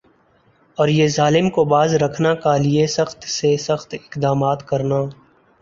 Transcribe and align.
اور 0.77 0.87
یِہ 0.87 1.07
ظالم 1.07 1.49
کو 1.49 1.63
باز 1.65 1.93
رکھنا 1.95 2.33
کا 2.35 2.55
لئے 2.57 2.87
سخت 2.87 3.23
سے 3.29 3.55
سخت 3.57 3.93
اقدامات 3.93 4.67
کرنا 4.67 5.01